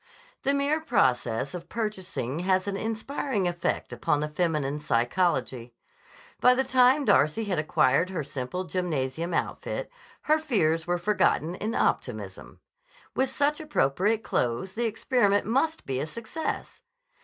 [0.41, 5.75] The mere process of purchasing has an inspiriting effect upon the feminine psychology.
[6.39, 9.91] By the time Darcy had acquired her simple gymnasium outfit,
[10.21, 12.61] her fears were forgotten in optimism.
[13.15, 16.81] With such appropriate clothes the experiment must be a success!